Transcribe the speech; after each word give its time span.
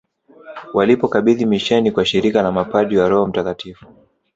Walipokabidhi 0.73 1.45
misheni 1.45 1.91
kwa 1.91 2.05
shirika 2.05 2.41
la 2.41 2.51
mapadri 2.51 2.97
wa 2.97 3.09
Roho 3.09 3.27
mtakatifu 3.27 3.85